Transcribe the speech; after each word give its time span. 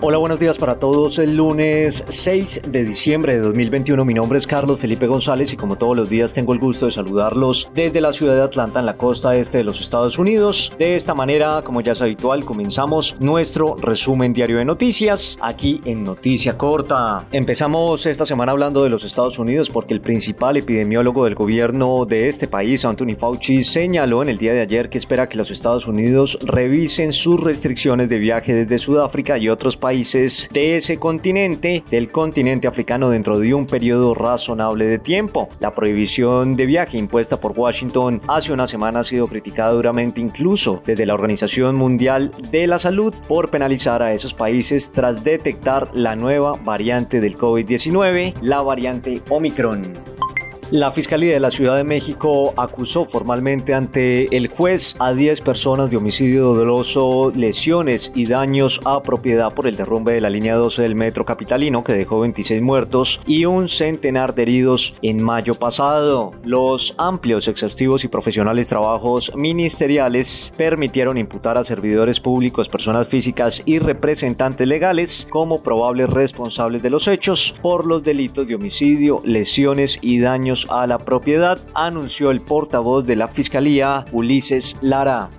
Hola, 0.00 0.18
buenos 0.18 0.38
días 0.38 0.58
para 0.58 0.76
todos. 0.76 1.18
El 1.18 1.36
lunes 1.36 2.04
6 2.06 2.62
de 2.68 2.84
diciembre 2.84 3.34
de 3.34 3.40
2021. 3.40 4.04
Mi 4.04 4.14
nombre 4.14 4.38
es 4.38 4.46
Carlos 4.46 4.78
Felipe 4.78 5.08
González 5.08 5.52
y 5.52 5.56
como 5.56 5.74
todos 5.74 5.96
los 5.96 6.08
días 6.08 6.32
tengo 6.32 6.52
el 6.52 6.60
gusto 6.60 6.86
de 6.86 6.92
saludarlos 6.92 7.68
desde 7.74 8.00
la 8.00 8.12
ciudad 8.12 8.36
de 8.36 8.42
Atlanta 8.42 8.78
en 8.78 8.86
la 8.86 8.96
costa 8.96 9.34
este 9.34 9.58
de 9.58 9.64
los 9.64 9.80
Estados 9.80 10.16
Unidos. 10.16 10.72
De 10.78 10.94
esta 10.94 11.14
manera, 11.14 11.62
como 11.62 11.80
ya 11.80 11.92
es 11.92 12.00
habitual, 12.00 12.44
comenzamos 12.44 13.16
nuestro 13.18 13.74
resumen 13.74 14.32
diario 14.32 14.58
de 14.58 14.64
noticias 14.64 15.36
aquí 15.40 15.80
en 15.84 16.04
Noticia 16.04 16.56
Corta. 16.56 17.26
Empezamos 17.32 18.06
esta 18.06 18.24
semana 18.24 18.52
hablando 18.52 18.84
de 18.84 18.90
los 18.90 19.02
Estados 19.02 19.40
Unidos 19.40 19.68
porque 19.68 19.94
el 19.94 20.00
principal 20.00 20.56
epidemiólogo 20.56 21.24
del 21.24 21.34
gobierno 21.34 22.06
de 22.06 22.28
este 22.28 22.46
país, 22.46 22.84
Anthony 22.84 23.16
Fauci, 23.18 23.64
señaló 23.64 24.22
en 24.22 24.28
el 24.28 24.38
día 24.38 24.54
de 24.54 24.60
ayer 24.60 24.90
que 24.90 24.98
espera 24.98 25.28
que 25.28 25.38
los 25.38 25.50
Estados 25.50 25.88
Unidos 25.88 26.38
revisen 26.42 27.12
sus 27.12 27.40
restricciones 27.40 28.08
de 28.08 28.18
viaje 28.18 28.54
desde 28.54 28.78
Sudáfrica 28.78 29.38
y 29.38 29.48
otros 29.48 29.76
países 29.76 29.87
países 29.88 30.50
de 30.52 30.76
ese 30.76 30.98
continente, 30.98 31.82
del 31.90 32.10
continente 32.10 32.68
africano, 32.68 33.08
dentro 33.08 33.38
de 33.38 33.54
un 33.54 33.64
periodo 33.64 34.12
razonable 34.12 34.84
de 34.84 34.98
tiempo. 34.98 35.48
La 35.60 35.74
prohibición 35.74 36.56
de 36.56 36.66
viaje 36.66 36.98
impuesta 36.98 37.40
por 37.40 37.58
Washington 37.58 38.20
hace 38.28 38.52
una 38.52 38.66
semana 38.66 39.00
ha 39.00 39.04
sido 39.04 39.26
criticada 39.28 39.72
duramente 39.72 40.20
incluso 40.20 40.82
desde 40.84 41.06
la 41.06 41.14
Organización 41.14 41.74
Mundial 41.76 42.32
de 42.50 42.66
la 42.66 42.78
Salud 42.78 43.14
por 43.26 43.48
penalizar 43.48 44.02
a 44.02 44.12
esos 44.12 44.34
países 44.34 44.92
tras 44.92 45.24
detectar 45.24 45.88
la 45.94 46.16
nueva 46.16 46.52
variante 46.62 47.18
del 47.22 47.38
COVID-19, 47.38 48.34
la 48.42 48.60
variante 48.60 49.22
Omicron. 49.30 50.17
La 50.70 50.90
Fiscalía 50.90 51.32
de 51.32 51.40
la 51.40 51.50
Ciudad 51.50 51.78
de 51.78 51.84
México 51.84 52.52
acusó 52.58 53.06
formalmente 53.06 53.72
ante 53.72 54.36
el 54.36 54.48
juez 54.48 54.96
a 54.98 55.14
10 55.14 55.40
personas 55.40 55.90
de 55.90 55.96
homicidio 55.96 56.52
doloso, 56.52 57.32
lesiones 57.34 58.12
y 58.14 58.26
daños 58.26 58.78
a 58.84 59.02
propiedad 59.02 59.54
por 59.54 59.66
el 59.66 59.76
derrumbe 59.76 60.12
de 60.12 60.20
la 60.20 60.28
línea 60.28 60.56
12 60.56 60.82
del 60.82 60.94
metro 60.94 61.24
capitalino 61.24 61.82
que 61.82 61.94
dejó 61.94 62.20
26 62.20 62.60
muertos 62.60 63.22
y 63.26 63.46
un 63.46 63.66
centenar 63.66 64.34
de 64.34 64.42
heridos 64.42 64.94
en 65.00 65.22
mayo 65.22 65.54
pasado. 65.54 66.32
Los 66.44 66.94
amplios, 66.98 67.48
exhaustivos 67.48 68.04
y 68.04 68.08
profesionales 68.08 68.68
trabajos 68.68 69.32
ministeriales 69.34 70.52
permitieron 70.58 71.16
imputar 71.16 71.56
a 71.56 71.64
servidores 71.64 72.20
públicos, 72.20 72.68
personas 72.68 73.08
físicas 73.08 73.62
y 73.64 73.78
representantes 73.78 74.68
legales 74.68 75.26
como 75.30 75.62
probables 75.62 76.10
responsables 76.10 76.82
de 76.82 76.90
los 76.90 77.08
hechos 77.08 77.54
por 77.62 77.86
los 77.86 78.02
delitos 78.02 78.46
de 78.46 78.54
homicidio, 78.54 79.22
lesiones 79.24 79.98
y 80.02 80.18
daños 80.18 80.57
a 80.68 80.86
la 80.86 80.98
propiedad, 80.98 81.58
anunció 81.74 82.30
el 82.30 82.40
portavoz 82.40 83.06
de 83.06 83.16
la 83.16 83.28
Fiscalía, 83.28 84.04
Ulises 84.12 84.76
Lara. 84.80 85.30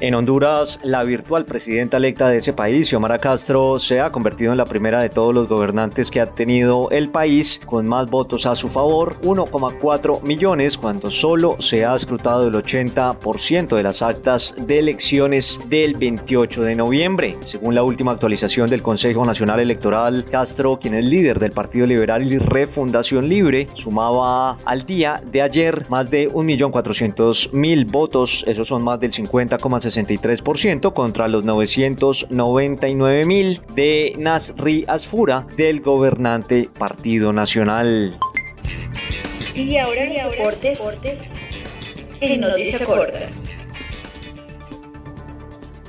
En 0.00 0.14
Honduras, 0.14 0.78
la 0.84 1.02
virtual 1.02 1.44
presidenta 1.44 1.96
electa 1.96 2.28
de 2.28 2.36
ese 2.36 2.52
país, 2.52 2.88
Xiomara 2.88 3.18
Castro, 3.18 3.80
se 3.80 4.00
ha 4.00 4.12
convertido 4.12 4.52
en 4.52 4.58
la 4.58 4.64
primera 4.64 5.02
de 5.02 5.08
todos 5.08 5.34
los 5.34 5.48
gobernantes 5.48 6.08
que 6.08 6.20
ha 6.20 6.26
tenido 6.26 6.88
el 6.92 7.10
país 7.10 7.60
con 7.66 7.88
más 7.88 8.08
votos 8.08 8.46
a 8.46 8.54
su 8.54 8.68
favor, 8.68 9.20
1,4 9.22 10.22
millones, 10.22 10.78
cuando 10.78 11.10
solo 11.10 11.56
se 11.58 11.84
ha 11.84 11.96
escrutado 11.96 12.46
el 12.46 12.54
80% 12.54 13.74
de 13.74 13.82
las 13.82 14.00
actas 14.00 14.54
de 14.56 14.78
elecciones 14.78 15.58
del 15.68 15.96
28 15.96 16.62
de 16.62 16.76
noviembre. 16.76 17.36
Según 17.40 17.74
la 17.74 17.82
última 17.82 18.12
actualización 18.12 18.70
del 18.70 18.82
Consejo 18.82 19.24
Nacional 19.24 19.58
Electoral, 19.58 20.24
Castro, 20.30 20.78
quien 20.78 20.94
es 20.94 21.06
líder 21.06 21.40
del 21.40 21.50
Partido 21.50 21.86
Liberal 21.86 22.22
y 22.22 22.38
Refundación 22.38 23.28
Libre, 23.28 23.66
sumaba 23.74 24.58
al 24.64 24.86
día 24.86 25.20
de 25.26 25.42
ayer 25.42 25.86
más 25.88 26.08
de 26.08 26.30
1.400.000 26.30 27.90
votos, 27.90 28.44
esos 28.46 28.68
son 28.68 28.84
más 28.84 29.00
del 29.00 29.10
50,6 29.10 29.87
63% 29.88 30.92
contra 30.92 31.28
los 31.28 31.44
999 31.44 33.24
mil 33.24 33.60
de 33.74 34.14
Nasri 34.18 34.84
Asfura 34.88 35.46
del 35.56 35.80
gobernante 35.80 36.68
Partido 36.78 37.32
Nacional. 37.32 38.18
Y 39.54 39.76
ahora, 39.76 40.04
y 40.04 40.18
ahora 40.18 40.56
deportes, 40.56 41.34
en 42.20 42.40
Noticia 42.40 42.84
Corta. 42.84 43.28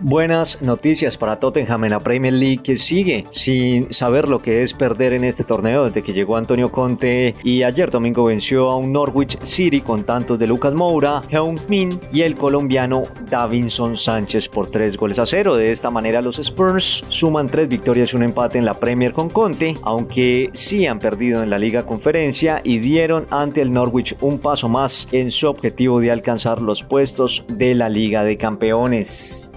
Buenas 0.00 0.62
noticias 0.62 1.18
para 1.18 1.40
Tottenham 1.40 1.84
en 1.84 1.90
la 1.90 1.98
Premier 1.98 2.32
League 2.32 2.62
que 2.62 2.76
sigue 2.76 3.26
sin 3.30 3.92
saber 3.92 4.28
lo 4.28 4.40
que 4.40 4.62
es 4.62 4.72
perder 4.72 5.12
en 5.12 5.24
este 5.24 5.42
torneo 5.42 5.86
desde 5.86 6.02
que 6.02 6.12
llegó 6.12 6.36
Antonio 6.36 6.70
Conte 6.70 7.34
y 7.42 7.64
ayer 7.64 7.90
domingo 7.90 8.22
venció 8.22 8.70
a 8.70 8.76
un 8.76 8.92
Norwich 8.92 9.42
City 9.42 9.80
con 9.80 10.04
tantos 10.04 10.38
de 10.38 10.46
Lucas 10.46 10.72
Moura, 10.72 11.22
Heung 11.28 11.58
Min 11.68 11.98
y 12.12 12.22
el 12.22 12.36
colombiano 12.36 13.04
Davinson 13.28 13.96
Sánchez 13.96 14.48
por 14.48 14.70
tres 14.70 14.96
goles 14.96 15.18
a 15.18 15.26
cero. 15.26 15.56
De 15.56 15.72
esta 15.72 15.90
manera 15.90 16.22
los 16.22 16.38
Spurs 16.38 17.04
suman 17.08 17.48
tres 17.48 17.68
victorias 17.68 18.12
y 18.12 18.16
un 18.16 18.22
empate 18.22 18.58
en 18.58 18.66
la 18.66 18.74
Premier 18.74 19.12
con 19.12 19.28
Conte, 19.28 19.74
aunque 19.82 20.48
sí 20.52 20.86
han 20.86 21.00
perdido 21.00 21.42
en 21.42 21.50
la 21.50 21.58
Liga 21.58 21.84
Conferencia 21.84 22.60
y 22.62 22.78
dieron 22.78 23.26
ante 23.30 23.62
el 23.62 23.72
Norwich 23.72 24.14
un 24.20 24.38
paso 24.38 24.68
más 24.68 25.08
en 25.10 25.32
su 25.32 25.48
objetivo 25.48 26.00
de 26.00 26.12
alcanzar 26.12 26.62
los 26.62 26.84
puestos 26.84 27.44
de 27.48 27.74
la 27.74 27.88
Liga 27.88 28.22
de 28.22 28.36
Campeones. 28.36 29.50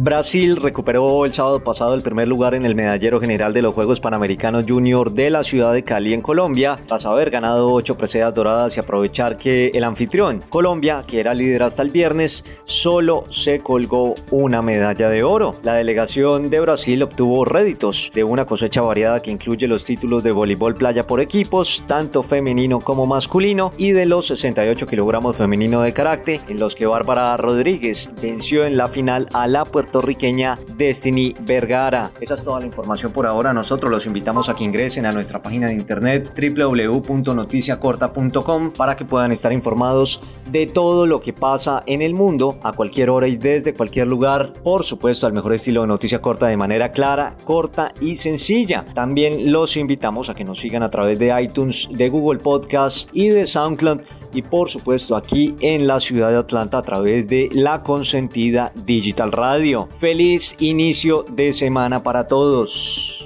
Brasil 0.00 0.54
recuperó 0.54 1.24
el 1.24 1.34
sábado 1.34 1.64
pasado 1.64 1.92
el 1.94 2.02
primer 2.02 2.28
lugar 2.28 2.54
en 2.54 2.64
el 2.64 2.76
medallero 2.76 3.20
general 3.20 3.52
de 3.52 3.62
los 3.62 3.74
Juegos 3.74 3.98
Panamericanos 3.98 4.64
Junior 4.68 5.10
de 5.10 5.28
la 5.28 5.42
ciudad 5.42 5.72
de 5.72 5.82
Cali 5.82 6.14
en 6.14 6.22
Colombia, 6.22 6.78
tras 6.86 7.04
haber 7.04 7.30
ganado 7.30 7.72
ocho 7.72 7.96
preseas 7.96 8.32
doradas 8.32 8.76
y 8.76 8.80
aprovechar 8.80 9.36
que 9.36 9.72
el 9.74 9.82
anfitrión, 9.82 10.44
Colombia, 10.48 11.02
que 11.04 11.18
era 11.18 11.34
líder 11.34 11.64
hasta 11.64 11.82
el 11.82 11.90
viernes, 11.90 12.44
solo 12.64 13.24
se 13.28 13.58
colgó 13.58 14.14
una 14.30 14.62
medalla 14.62 15.10
de 15.10 15.24
oro. 15.24 15.56
La 15.64 15.74
delegación 15.74 16.48
de 16.48 16.60
Brasil 16.60 17.02
obtuvo 17.02 17.44
réditos 17.44 18.12
de 18.14 18.22
una 18.22 18.44
cosecha 18.44 18.82
variada 18.82 19.20
que 19.20 19.32
incluye 19.32 19.66
los 19.66 19.82
títulos 19.82 20.22
de 20.22 20.30
voleibol 20.30 20.76
playa 20.76 21.08
por 21.08 21.20
equipos, 21.20 21.82
tanto 21.88 22.22
femenino 22.22 22.78
como 22.78 23.04
masculino, 23.04 23.72
y 23.76 23.90
de 23.90 24.06
los 24.06 24.28
68 24.28 24.86
kilogramos 24.86 25.34
femenino 25.34 25.82
de 25.82 25.92
carácter, 25.92 26.40
en 26.46 26.60
los 26.60 26.76
que 26.76 26.86
Bárbara 26.86 27.36
Rodríguez 27.36 28.08
venció 28.22 28.64
en 28.64 28.76
la 28.76 28.86
final 28.86 29.28
a 29.32 29.48
la 29.48 29.64
Puerto 29.64 29.87
puertorriqueña 29.88 30.58
Destiny 30.76 31.34
Vergara. 31.40 32.12
Esa 32.20 32.34
es 32.34 32.44
toda 32.44 32.60
la 32.60 32.66
información 32.66 33.10
por 33.10 33.26
ahora. 33.26 33.54
Nosotros 33.54 33.90
los 33.90 34.04
invitamos 34.06 34.50
a 34.50 34.54
que 34.54 34.62
ingresen 34.64 35.06
a 35.06 35.12
nuestra 35.12 35.40
página 35.40 35.68
de 35.68 35.74
internet 35.74 36.30
www.noticiacorta.com 36.36 38.72
para 38.72 38.96
que 38.96 39.06
puedan 39.06 39.32
estar 39.32 39.50
informados 39.52 40.20
de 40.50 40.66
todo 40.66 41.06
lo 41.06 41.22
que 41.22 41.32
pasa 41.32 41.82
en 41.86 42.02
el 42.02 42.12
mundo 42.14 42.58
a 42.62 42.72
cualquier 42.72 43.08
hora 43.08 43.28
y 43.28 43.36
desde 43.36 43.72
cualquier 43.72 44.08
lugar. 44.08 44.52
Por 44.62 44.84
supuesto, 44.84 45.26
al 45.26 45.32
mejor 45.32 45.54
estilo 45.54 45.80
de 45.80 45.86
noticia 45.86 46.20
corta 46.20 46.48
de 46.48 46.58
manera 46.58 46.92
clara, 46.92 47.34
corta 47.44 47.94
y 48.00 48.16
sencilla. 48.16 48.84
También 48.94 49.50
los 49.50 49.78
invitamos 49.78 50.28
a 50.28 50.34
que 50.34 50.44
nos 50.44 50.58
sigan 50.58 50.82
a 50.82 50.90
través 50.90 51.18
de 51.18 51.34
iTunes, 51.42 51.88
de 51.90 52.10
Google 52.10 52.40
Podcast 52.40 53.08
y 53.14 53.30
de 53.30 53.46
SoundCloud 53.46 54.00
y 54.32 54.42
por 54.42 54.68
supuesto 54.68 55.16
aquí 55.16 55.54
en 55.60 55.86
la 55.86 56.00
ciudad 56.00 56.30
de 56.30 56.36
Atlanta 56.36 56.78
a 56.78 56.82
través 56.82 57.28
de 57.28 57.48
la 57.52 57.82
consentida 57.82 58.72
Digital 58.74 59.32
Radio. 59.32 59.88
Feliz 59.92 60.56
inicio 60.58 61.24
de 61.28 61.52
semana 61.52 62.02
para 62.02 62.26
todos. 62.26 63.17